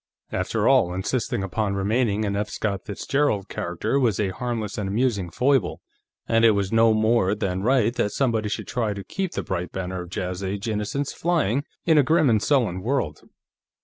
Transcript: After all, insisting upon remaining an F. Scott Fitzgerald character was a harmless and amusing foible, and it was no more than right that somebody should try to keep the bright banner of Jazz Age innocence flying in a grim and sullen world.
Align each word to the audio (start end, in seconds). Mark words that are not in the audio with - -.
After 0.31 0.67
all, 0.67 0.95
insisting 0.95 1.43
upon 1.43 1.75
remaining 1.75 2.25
an 2.25 2.35
F. 2.35 2.49
Scott 2.49 2.85
Fitzgerald 2.85 3.49
character 3.49 3.99
was 3.99 4.19
a 4.19 4.31
harmless 4.31 4.79
and 4.79 4.89
amusing 4.89 5.29
foible, 5.29 5.79
and 6.27 6.43
it 6.43 6.55
was 6.57 6.71
no 6.71 6.95
more 6.95 7.35
than 7.35 7.61
right 7.61 7.93
that 7.97 8.09
somebody 8.11 8.49
should 8.49 8.67
try 8.67 8.95
to 8.95 9.03
keep 9.03 9.33
the 9.33 9.43
bright 9.43 9.71
banner 9.71 10.01
of 10.01 10.09
Jazz 10.09 10.41
Age 10.41 10.67
innocence 10.67 11.13
flying 11.13 11.65
in 11.85 11.99
a 11.99 12.03
grim 12.03 12.31
and 12.31 12.41
sullen 12.41 12.81
world. 12.81 13.29